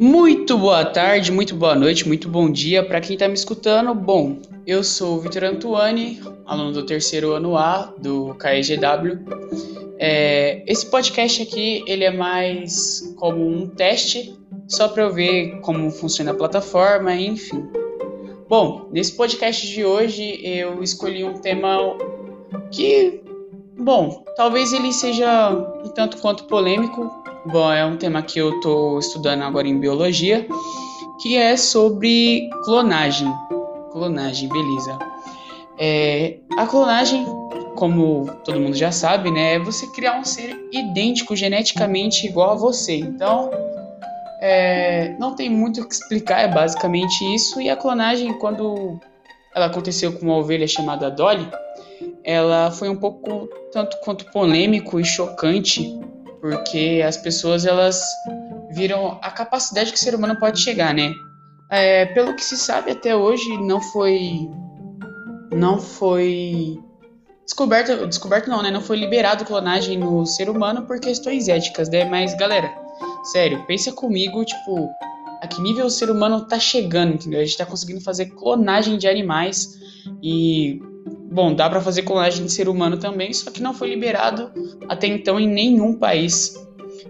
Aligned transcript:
Muito 0.00 0.56
boa 0.56 0.84
tarde, 0.84 1.32
muito 1.32 1.56
boa 1.56 1.74
noite, 1.74 2.06
muito 2.06 2.28
bom 2.28 2.48
dia 2.48 2.84
para 2.84 3.00
quem 3.00 3.14
está 3.14 3.26
me 3.26 3.34
escutando. 3.34 3.92
Bom, 3.92 4.38
eu 4.64 4.84
sou 4.84 5.16
o 5.16 5.20
Vitor 5.20 5.42
Antuani, 5.42 6.20
aluno 6.46 6.70
do 6.70 6.86
terceiro 6.86 7.32
ano 7.32 7.56
A 7.56 7.92
do 7.98 8.32
KEGW. 8.34 9.18
É, 9.98 10.62
esse 10.68 10.86
podcast 10.86 11.42
aqui 11.42 11.82
ele 11.84 12.04
é 12.04 12.12
mais 12.12 13.12
como 13.16 13.44
um 13.44 13.66
teste, 13.66 14.38
só 14.68 14.86
para 14.86 15.02
eu 15.02 15.12
ver 15.12 15.58
como 15.62 15.90
funciona 15.90 16.30
a 16.30 16.34
plataforma, 16.34 17.12
enfim. 17.16 17.68
Bom, 18.48 18.88
nesse 18.92 19.16
podcast 19.16 19.66
de 19.66 19.84
hoje 19.84 20.40
eu 20.44 20.80
escolhi 20.80 21.24
um 21.24 21.34
tema 21.34 21.76
que, 22.70 23.20
bom, 23.76 24.24
talvez 24.36 24.72
ele 24.72 24.92
seja 24.92 25.50
um 25.84 25.88
tanto 25.88 26.18
quanto 26.18 26.44
polêmico, 26.44 27.10
Bom, 27.46 27.72
é 27.72 27.84
um 27.84 27.96
tema 27.96 28.20
que 28.20 28.38
eu 28.38 28.56
estou 28.56 28.98
estudando 28.98 29.42
agora 29.42 29.66
em 29.68 29.78
biologia, 29.78 30.46
que 31.20 31.36
é 31.36 31.56
sobre 31.56 32.50
clonagem. 32.64 33.32
Clonagem, 33.92 34.48
beleza. 34.48 34.98
É, 35.78 36.38
a 36.56 36.66
clonagem, 36.66 37.24
como 37.76 38.28
todo 38.44 38.60
mundo 38.60 38.76
já 38.76 38.90
sabe, 38.90 39.30
né, 39.30 39.54
é 39.54 39.58
você 39.58 39.86
criar 39.92 40.18
um 40.18 40.24
ser 40.24 40.58
idêntico 40.72 41.36
geneticamente 41.36 42.26
igual 42.26 42.50
a 42.50 42.56
você. 42.56 42.96
Então, 42.96 43.50
é, 44.40 45.16
não 45.18 45.34
tem 45.34 45.48
muito 45.48 45.80
o 45.80 45.88
que 45.88 45.94
explicar, 45.94 46.40
é 46.40 46.48
basicamente 46.48 47.24
isso. 47.34 47.60
E 47.60 47.70
a 47.70 47.76
clonagem, 47.76 48.32
quando 48.34 48.98
ela 49.54 49.66
aconteceu 49.66 50.12
com 50.12 50.26
uma 50.26 50.36
ovelha 50.36 50.66
chamada 50.66 51.08
Dolly, 51.08 51.48
ela 52.24 52.70
foi 52.72 52.88
um 52.88 52.96
pouco 52.96 53.48
tanto 53.72 53.96
quanto 54.00 54.30
polêmico 54.32 54.98
e 54.98 55.04
chocante 55.04 55.98
porque 56.40 57.02
as 57.06 57.16
pessoas 57.16 57.66
elas 57.66 58.00
viram 58.70 59.18
a 59.22 59.30
capacidade 59.30 59.92
que 59.92 59.98
o 59.98 60.00
ser 60.00 60.14
humano 60.14 60.38
pode 60.38 60.60
chegar, 60.60 60.94
né? 60.94 61.12
É, 61.70 62.06
pelo 62.06 62.34
que 62.34 62.44
se 62.44 62.56
sabe 62.56 62.92
até 62.92 63.14
hoje 63.14 63.58
não 63.58 63.80
foi 63.80 64.48
não 65.52 65.78
foi 65.78 66.78
descoberto 67.44 68.06
descoberto 68.06 68.48
não, 68.48 68.62
né? 68.62 68.70
Não 68.70 68.80
foi 68.80 68.96
liberado 68.96 69.44
clonagem 69.44 69.98
no 69.98 70.24
ser 70.24 70.48
humano 70.48 70.82
por 70.82 71.00
questões 71.00 71.48
éticas, 71.48 71.88
né? 71.88 72.04
Mas 72.04 72.34
galera, 72.34 72.72
sério, 73.32 73.64
pensa 73.66 73.92
comigo, 73.92 74.44
tipo, 74.44 74.88
a 75.40 75.46
que 75.46 75.60
nível 75.60 75.86
o 75.86 75.90
ser 75.90 76.10
humano 76.10 76.46
tá 76.46 76.58
chegando, 76.58 77.14
entendeu? 77.14 77.40
A 77.40 77.44
gente 77.44 77.56
tá 77.56 77.66
conseguindo 77.66 78.00
fazer 78.00 78.26
clonagem 78.26 78.98
de 78.98 79.06
animais 79.06 79.78
e 80.22 80.80
Bom, 81.30 81.54
dá 81.54 81.68
para 81.68 81.80
fazer 81.80 82.02
clonagem 82.02 82.46
de 82.46 82.52
ser 82.52 82.68
humano 82.68 82.96
também, 82.96 83.32
só 83.32 83.50
que 83.50 83.60
não 83.60 83.74
foi 83.74 83.90
liberado 83.90 84.50
até 84.88 85.06
então 85.06 85.38
em 85.38 85.46
nenhum 85.46 85.94
país. 85.94 86.54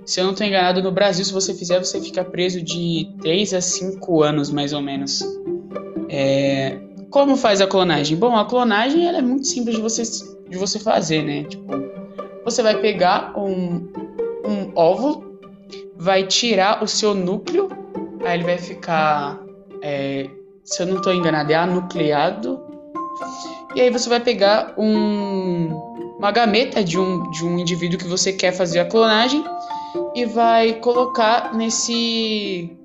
Se 0.05 0.21
eu 0.21 0.25
não 0.25 0.33
estou 0.33 0.47
enganado, 0.47 0.83
no 0.83 0.91
Brasil, 0.91 1.25
se 1.25 1.33
você 1.33 1.55
fizer, 1.55 1.79
você 1.79 2.01
fica 2.01 2.25
preso 2.25 2.61
de 2.61 3.09
3 3.21 3.55
a 3.55 3.61
5 3.61 4.23
anos, 4.23 4.51
mais 4.51 4.73
ou 4.73 4.81
menos. 4.81 5.23
É... 6.09 6.79
Como 7.11 7.37
faz 7.37 7.61
a 7.61 7.67
clonagem? 7.67 8.17
Bom, 8.17 8.37
a 8.37 8.45
clonagem 8.45 9.07
é 9.07 9.23
muito 9.23 9.47
simples 9.47 9.77
de 9.77 9.83
você, 9.83 10.03
de 10.03 10.59
você 10.59 10.79
fazer, 10.79 11.23
né? 11.23 11.45
Tipo, 11.45 11.73
você 12.45 12.63
vai 12.63 12.81
pegar 12.81 13.39
um, 13.39 13.89
um 14.45 14.73
óvulo, 14.75 15.39
vai 15.97 16.27
tirar 16.27 16.83
o 16.83 16.89
seu 16.89 17.15
núcleo, 17.15 17.69
aí 18.25 18.39
ele 18.39 18.45
vai 18.45 18.59
ficar, 18.59 19.41
é, 19.81 20.29
se 20.65 20.83
eu 20.83 20.87
não 20.87 20.97
estou 20.97 21.15
enganado, 21.15 21.53
é 21.53 21.55
anucleado, 21.55 22.61
e 23.75 23.81
aí 23.81 23.91
você 23.91 24.09
vai 24.09 24.21
pegar 24.21 24.75
um, 24.79 25.69
uma 26.19 26.31
gameta 26.31 26.83
de 26.83 26.99
um, 26.99 27.31
de 27.31 27.45
um 27.45 27.59
indivíduo 27.59 27.99
que 27.99 28.07
você 28.07 28.33
quer 28.33 28.53
fazer 28.53 28.81
a 28.81 28.85
clonagem 28.85 29.45
e 30.15 30.25
vai 30.25 30.75
colocar 30.75 31.55
nesse 31.55 32.77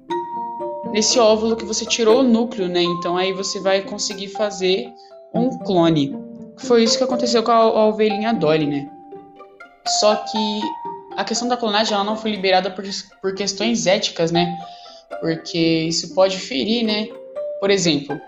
nesse 0.91 1.19
óvulo 1.19 1.55
que 1.55 1.65
você 1.65 1.85
tirou 1.85 2.19
o 2.19 2.23
núcleo, 2.23 2.67
né? 2.67 2.83
Então 2.83 3.17
aí 3.17 3.33
você 3.33 3.59
vai 3.59 3.81
conseguir 3.81 4.27
fazer 4.27 4.93
um 5.33 5.57
clone. 5.57 6.15
Foi 6.57 6.83
isso 6.83 6.97
que 6.97 7.03
aconteceu 7.03 7.41
com 7.41 7.51
a, 7.51 7.55
a 7.55 7.87
ovelhinha 7.87 8.31
Dolly, 8.31 8.67
né? 8.67 8.89
Só 9.99 10.15
que 10.15 10.61
a 11.17 11.23
questão 11.23 11.47
da 11.47 11.57
clonagem 11.57 11.95
ela 11.95 12.03
não 12.03 12.15
foi 12.15 12.31
liberada 12.31 12.69
por, 12.69 12.85
por 13.21 13.33
questões 13.33 13.87
éticas, 13.87 14.31
né? 14.31 14.55
Porque 15.19 15.57
isso 15.57 16.13
pode 16.13 16.37
ferir, 16.37 16.85
né? 16.85 17.07
Por 17.59 17.71
exemplo, 17.71 18.19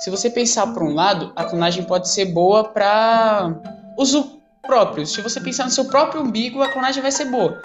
se 0.00 0.10
você 0.10 0.28
pensar 0.30 0.72
por 0.72 0.82
um 0.82 0.94
lado, 0.94 1.32
a 1.36 1.44
clonagem 1.44 1.84
pode 1.84 2.08
ser 2.08 2.26
boa 2.26 2.64
para 2.64 3.54
uso 3.96 4.40
próprio. 4.62 5.06
Se 5.06 5.20
você 5.20 5.40
pensar 5.40 5.64
no 5.64 5.70
seu 5.70 5.84
próprio 5.86 6.22
umbigo, 6.22 6.62
a 6.62 6.68
clonagem 6.68 7.02
vai 7.02 7.12
ser 7.12 7.26
boa. 7.26 7.60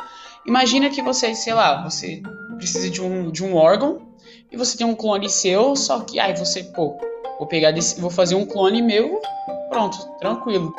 Imagina 0.45 0.89
que 0.89 1.01
você, 1.01 1.33
sei 1.35 1.53
lá, 1.53 1.83
você 1.83 2.21
precisa 2.57 2.89
de 2.89 3.01
um, 3.01 3.31
de 3.31 3.43
um 3.43 3.55
órgão 3.55 4.01
e 4.51 4.57
você 4.57 4.77
tem 4.77 4.87
um 4.87 4.95
clone 4.95 5.29
seu, 5.29 5.75
só 5.75 5.99
que 6.01 6.19
aí 6.19 6.35
você, 6.35 6.63
pô, 6.63 6.97
vou 7.37 7.47
pegar 7.47 7.71
desse, 7.71 7.99
vou 7.99 8.09
fazer 8.09 8.35
um 8.35 8.45
clone 8.45 8.81
meu, 8.81 9.21
pronto, 9.69 9.97
tranquilo. 10.19 10.73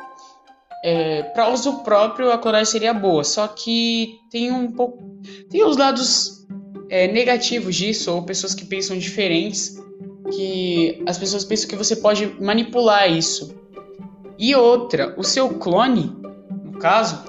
É, 0.85 1.23
para 1.23 1.49
uso 1.49 1.79
próprio 1.83 2.31
a 2.31 2.39
clonagem 2.39 2.67
seria 2.67 2.95
boa, 2.95 3.25
só 3.25 3.49
que 3.49 4.19
tem 4.31 4.51
um 4.51 4.71
pouco, 4.71 4.99
tem 5.51 5.65
os 5.65 5.77
lados 5.77 6.47
é, 6.89 7.09
negativos 7.09 7.75
disso 7.75 8.13
ou 8.13 8.23
pessoas 8.23 8.55
que 8.55 8.65
pensam 8.65 8.97
diferentes 8.97 9.77
que 10.31 11.03
as 11.07 11.19
pessoas 11.19 11.45
pensam 11.45 11.69
que 11.69 11.77
você 11.77 11.97
pode 11.97 12.27
manipular 12.41 13.11
isso. 13.11 13.55
E 14.39 14.55
outra, 14.55 15.15
o 15.17 15.25
seu 15.25 15.49
clone, 15.51 16.15
no 16.65 16.79
caso, 16.79 17.25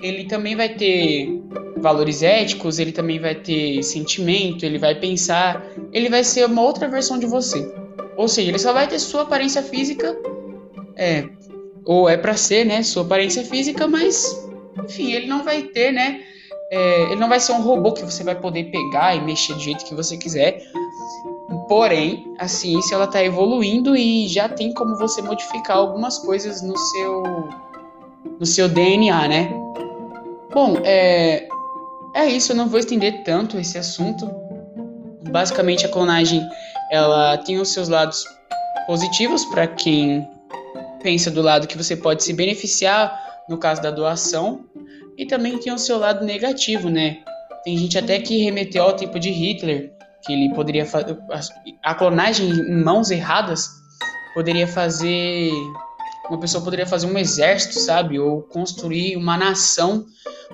ele 0.00 0.24
também 0.24 0.56
vai 0.56 0.70
ter 0.70 1.42
valores 1.76 2.22
éticos, 2.22 2.78
ele 2.78 2.92
também 2.92 3.20
vai 3.20 3.34
ter 3.34 3.82
sentimento, 3.82 4.64
ele 4.64 4.78
vai 4.78 4.94
pensar, 4.94 5.62
ele 5.92 6.08
vai 6.08 6.24
ser 6.24 6.46
uma 6.46 6.62
outra 6.62 6.88
versão 6.88 7.18
de 7.18 7.26
você. 7.26 7.70
Ou 8.16 8.26
seja, 8.28 8.48
ele 8.48 8.58
só 8.58 8.72
vai 8.72 8.86
ter 8.88 8.98
sua 8.98 9.22
aparência 9.22 9.62
física, 9.62 10.16
é, 10.96 11.28
ou 11.84 12.08
é 12.08 12.16
para 12.16 12.36
ser, 12.36 12.64
né, 12.64 12.82
sua 12.82 13.02
aparência 13.02 13.44
física, 13.44 13.86
mas 13.86 14.24
enfim, 14.84 15.12
ele 15.12 15.26
não 15.26 15.44
vai 15.44 15.62
ter, 15.62 15.92
né, 15.92 16.22
é, 16.70 17.02
ele 17.02 17.16
não 17.16 17.28
vai 17.28 17.40
ser 17.40 17.52
um 17.52 17.60
robô 17.60 17.92
que 17.92 18.02
você 18.02 18.24
vai 18.24 18.34
poder 18.34 18.70
pegar 18.70 19.14
e 19.14 19.20
mexer 19.20 19.54
do 19.54 19.60
jeito 19.60 19.84
que 19.84 19.94
você 19.94 20.16
quiser. 20.16 20.62
Porém, 21.68 22.34
a 22.38 22.46
ciência 22.46 22.94
ela 22.94 23.04
está 23.04 23.24
evoluindo 23.24 23.96
e 23.96 24.28
já 24.28 24.48
tem 24.48 24.72
como 24.74 24.96
você 24.96 25.22
modificar 25.22 25.78
algumas 25.78 26.18
coisas 26.18 26.62
no 26.62 26.76
seu 26.76 27.22
no 28.38 28.46
seu 28.46 28.68
DNA, 28.68 29.28
né? 29.28 29.50
Bom, 30.52 30.76
é 30.84 31.48
é 32.14 32.26
isso. 32.26 32.52
Eu 32.52 32.56
não 32.56 32.68
vou 32.68 32.78
estender 32.78 33.24
tanto 33.24 33.58
esse 33.58 33.76
assunto. 33.76 34.30
Basicamente, 35.30 35.84
a 35.84 35.88
clonagem 35.88 36.46
ela 36.90 37.36
tem 37.38 37.58
os 37.58 37.70
seus 37.70 37.88
lados 37.88 38.24
positivos 38.86 39.44
para 39.46 39.66
quem 39.66 40.28
pensa 41.02 41.30
do 41.30 41.42
lado 41.42 41.66
que 41.66 41.76
você 41.76 41.96
pode 41.96 42.22
se 42.22 42.32
beneficiar 42.32 43.20
no 43.48 43.58
caso 43.58 43.82
da 43.82 43.90
doação 43.90 44.64
e 45.18 45.26
também 45.26 45.58
tem 45.58 45.72
o 45.72 45.78
seu 45.78 45.98
lado 45.98 46.24
negativo, 46.24 46.88
né? 46.88 47.18
Tem 47.64 47.76
gente 47.76 47.98
até 47.98 48.18
que 48.20 48.42
remeteu 48.42 48.84
ao 48.84 48.94
tempo 48.94 49.18
de 49.18 49.30
Hitler, 49.30 49.92
que 50.24 50.32
ele 50.32 50.54
poderia 50.54 50.86
fazer. 50.86 51.16
A 51.82 51.94
clonagem 51.94 52.50
em 52.50 52.82
mãos 52.82 53.10
erradas 53.10 53.70
poderia 54.34 54.66
fazer. 54.66 55.50
Uma 56.28 56.40
pessoa 56.40 56.64
poderia 56.64 56.86
fazer 56.86 57.06
um 57.06 57.18
exército, 57.18 57.78
sabe? 57.78 58.18
Ou 58.18 58.42
construir 58.42 59.16
uma 59.16 59.36
nação 59.36 60.06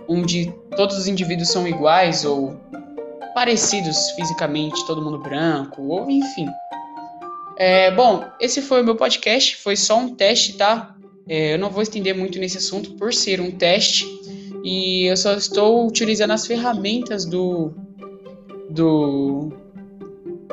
onde 0.09 0.53
todos 0.77 0.99
os 0.99 1.07
indivíduos 1.07 1.49
são 1.49 1.67
iguais 1.67 2.25
ou 2.25 2.61
parecidos 3.35 4.11
fisicamente, 4.11 4.85
todo 4.87 5.03
mundo 5.03 5.19
branco, 5.19 5.83
ou 5.83 6.11
enfim. 6.11 6.47
É, 7.57 7.91
bom, 7.91 8.25
esse 8.41 8.61
foi 8.61 8.83
o 8.83 8.85
meu 8.85 8.97
podcast, 8.97 9.57
foi 9.57 9.77
só 9.77 9.99
um 9.99 10.15
teste, 10.15 10.55
tá? 10.55 10.95
É, 11.29 11.55
eu 11.55 11.59
não 11.59 11.71
vou 11.71 11.83
estender 11.83 12.17
muito 12.17 12.39
nesse 12.39 12.59
assunto 12.59 12.93
por 12.93 13.13
ser 13.15 13.41
um 13.41 13.53
teste 13.53 14.05
e 14.65 15.05
eu 15.05 15.17
só 15.17 15.35
estou 15.35 15.87
utilizando 15.87 16.33
as 16.33 16.47
ferramentas 16.47 17.25
do 17.25 17.73
do 18.69 19.53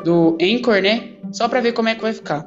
do 0.08 0.38
Anchor, 0.42 0.82
né? 0.82 1.10
Só 1.34 1.50
para 1.50 1.60
ver 1.60 1.74
como 1.74 1.90
é 1.90 1.96
que 1.96 2.02
vai 2.02 2.14
ficar. 2.14 2.46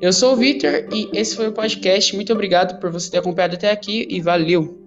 Eu 0.00 0.14
sou 0.14 0.32
o 0.32 0.36
Victor 0.36 0.88
e 0.90 1.10
esse 1.12 1.36
foi 1.36 1.48
o 1.48 1.52
podcast. 1.52 2.16
Muito 2.16 2.32
obrigado 2.32 2.80
por 2.80 2.90
você 2.90 3.10
ter 3.10 3.18
acompanhado 3.18 3.54
até 3.54 3.70
aqui 3.70 4.06
e 4.08 4.18
valeu. 4.18 4.78